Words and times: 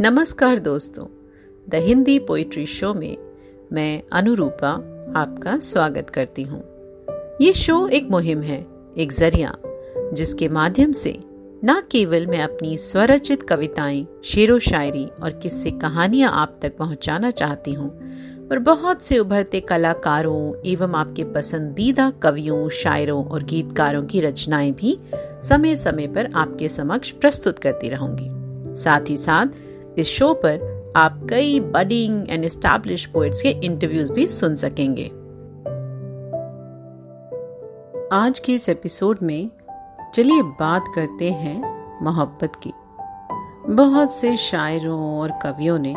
नमस्कार 0.00 0.58
दोस्तों, 0.58 1.04
the 1.68 1.74
Hindi 1.74 2.18
poetry 2.18 2.66
show 2.66 2.94
में 2.94 3.16
मैं 3.72 4.02
अनुरूपा 4.12 4.70
आपका 5.16 5.58
स्वागत 5.58 6.10
करती 6.10 6.42
हूँ। 6.42 6.60
ये 7.40 7.52
शो 7.52 7.88
एक 7.88 8.10
मुहिम 8.10 8.42
है, 8.42 8.66
एक 8.96 9.12
ज़रिया, 9.12 9.54
जिसके 10.12 10.48
माध्यम 10.48 10.92
से 10.92 11.20
न 11.64 11.80
केवल 11.90 12.26
मैं 12.26 12.42
अपनी 12.42 12.76
स्वरचित 12.78 13.42
कविताएँ, 13.42 14.06
शेरो 14.24 14.58
शायरी 14.58 15.06
और 15.22 15.32
किस्से 15.32 15.70
कहानियाँ 15.70 16.32
आप 16.32 16.58
तक 16.62 16.76
पहुंचाना 16.76 17.30
चाहती 17.30 17.72
हूँ 17.72 17.90
पर 18.48 18.58
बहुत 18.58 19.04
से 19.04 19.18
उभरते 19.18 19.60
कलाकारों 19.60 20.70
एवं 20.70 20.94
आपके 20.94 21.24
पसंदीदा 21.24 22.10
कवियों, 22.10 22.68
शायरों 22.68 23.24
और 23.24 23.42
गीतकारों 23.42 24.04
की 24.04 24.20
रचनाएँ 24.20 24.72
भी 24.72 24.98
समय 25.42 25.76
समय 25.76 26.06
पर 26.06 26.32
आपके 26.34 26.68
समक्ष 26.68 27.10
प्रस्तुत 27.10 27.58
करती 27.58 27.88
रहूँगी। 27.88 28.34
साथ 28.76 29.10
ही 29.10 29.16
साथ 29.16 29.46
इस 29.98 30.06
शो 30.06 30.32
पर 30.34 30.92
आप 30.96 31.26
कई 31.30 31.60
बडिंग 31.60 32.30
एंड 32.30 32.44
एस्टैब्लिश 32.44 33.04
पोइट्स 33.06 33.42
के 33.42 33.48
इंटरव्यूज़ 33.48 34.12
भी 34.12 34.26
सुन 34.28 34.54
सकेंगे। 34.54 35.04
आज 38.12 38.38
के 38.38 38.54
इस 38.54 38.68
एपिसोड 38.68 39.18
में 39.22 39.50
चलिए 40.14 40.42
बात 40.42 40.84
करते 40.94 41.30
हैं 41.30 42.04
मोहब्बत 42.04 42.52
की। 42.56 42.72
बहुत 43.74 44.12
से 44.12 44.36
शायरों 44.36 45.18
और 45.18 45.32
कवियों 45.42 45.78
ने 45.78 45.94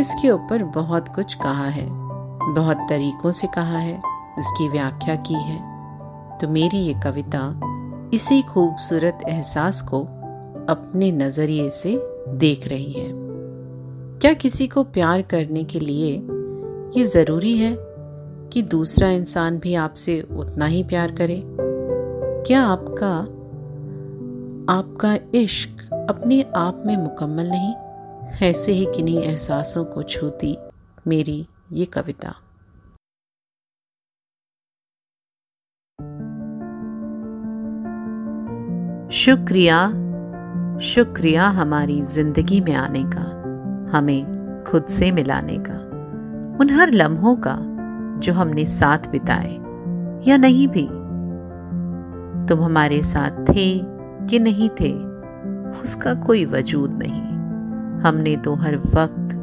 इसके 0.00 0.30
ऊपर 0.30 0.62
बहुत 0.62 1.08
कुछ 1.08 1.34
कहा 1.34 1.66
है, 1.66 1.86
बहुत 2.54 2.86
तरीकों 2.88 3.30
से 3.30 3.46
कहा 3.46 3.78
है, 3.78 4.00
इसकी 4.38 4.68
व्याख्या 4.68 5.16
की 5.16 5.34
है। 5.34 5.58
तो 6.38 6.48
मेरी 6.48 6.78
ये 6.78 6.94
कविता 6.94 7.60
इसी 8.14 8.42
खूबसूरत 8.42 9.18
एहसास 9.28 9.82
को 9.82 10.00
अपने 10.68 11.12
नज़रिए 11.12 11.70
से 11.70 12.15
देख 12.28 12.68
रही 12.68 12.92
है। 12.92 13.12
क्या 14.18 14.32
किसी 14.32 14.66
को 14.66 14.82
प्यार 14.84 15.22
करने 15.22 15.64
के 15.64 15.80
लिए 15.80 16.22
ये 16.98 17.04
ज़रूरी 17.04 17.58
है 17.58 17.76
कि 18.52 18.62
दूसरा 18.62 19.08
इंसान 19.08 19.58
भी 19.58 19.74
आपसे 19.74 20.22
उतना 20.22 20.66
ही 20.66 20.82
प्यार 20.82 21.12
करे? 21.12 21.42
क्या 22.46 22.62
आपका 22.62 23.16
आपका 24.72 25.18
इश्क 25.34 25.94
अपने 26.10 26.42
आप 26.56 26.82
में 26.86 26.96
मुकम्मल 26.96 27.46
नहीं? 27.46 27.74
ऐसे 28.48 28.72
ही 28.72 28.86
किन्हीं 28.96 29.22
एहसासों 29.22 29.84
को 29.84 30.02
छूती 30.02 30.56
मेरी 31.06 31.46
ये 31.72 31.84
कविता। 31.84 32.34
शुक्रिया 39.12 40.05
शुक्रिया 40.80 41.48
हमारी 41.48 42.00
ज़िंदगी 42.02 42.60
में 42.60 42.74
आने 42.74 43.02
का, 43.06 43.22
हमें 43.96 44.64
खुद 44.66 44.86
से 44.86 45.12
मिलाने 45.12 45.56
का, 45.58 45.74
उन 46.60 46.70
हर 46.70 46.90
लम्हों 46.90 47.36
का 47.36 47.56
जो 48.18 48.32
हमने 48.32 48.66
साथ 48.66 49.10
बिताए 49.10 49.52
या 50.30 50.36
नहीं 50.36 50.68
भी। 50.68 50.86
तुम 52.48 52.64
हमारे 52.64 53.02
साथ 53.02 53.44
थे 53.48 53.80
कि 54.26 54.38
नहीं 54.38 54.68
थे, 54.80 54.92
उसका 55.82 56.14
कोई 56.14 56.44
वजूद 56.44 56.98
नहीं। 57.02 57.22
हमने 58.02 58.36
तो 58.36 58.54
हर 58.54 58.76
वक्त, 58.76 59.34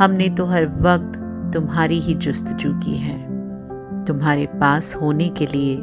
हमने 0.00 0.28
तो 0.28 0.44
हर 0.44 0.66
वक्त 0.66 1.20
तुम्हारी 1.54 2.00
ही 2.00 2.14
जुस्तजू 2.14 2.72
की 2.74 2.96
है। 2.96 3.18
तुम्हारे 4.04 4.46
पास 4.46 4.94
होने 4.94 5.28
के 5.28 5.46
लिए 5.46 5.76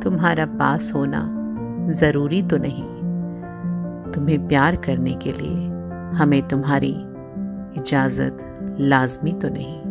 तुम्हारा 0.00 0.46
पास 0.46 0.92
होना 0.94 1.28
ज़रूरी 1.90 2.42
तो 2.42 2.56
नहीं। 2.56 2.95
तुम्हें 4.12 4.46
प्यार 4.48 4.76
करने 4.76 5.14
के 5.22 5.32
लिए 5.32 5.66
हमें 6.16 6.42
तुम्हारी 6.48 6.94
इजाज़त 7.80 8.76
लाजमी 8.80 9.32
तो 9.32 9.48
नहीं 9.48 9.86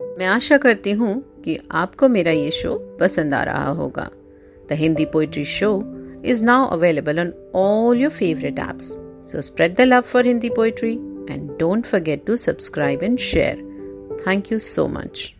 मैं 0.00 0.26
आशा 0.26 0.56
करती 0.58 0.92
हूँ 0.92 1.14
कि 1.44 1.58
आपको 1.72 2.08
मेरा 2.08 2.32
ये 2.32 2.50
शो 2.50 2.76
पसंद 3.00 3.34
आ 3.34 3.42
रहा 3.44 3.70
होगा 3.70 4.08
the 4.68 4.76
Hindi 4.78 5.04
poetry 5.12 5.44
show 5.44 5.72
is 6.24 6.44
now 6.44 6.66
available 6.68 7.20
on 7.20 7.32
all 7.56 8.00
your 8.00 8.10
favourite 8.12 8.60
apps. 8.60 9.05
So 9.26 9.40
spread 9.40 9.76
the 9.76 9.86
love 9.86 10.06
for 10.06 10.22
Hindi 10.22 10.50
poetry 10.50 10.94
and 11.28 11.58
don't 11.58 11.84
forget 11.84 12.26
to 12.26 12.38
subscribe 12.38 13.02
and 13.02 13.20
share. 13.20 13.58
Thank 14.24 14.50
you 14.50 14.60
so 14.60 14.86
much. 14.86 15.35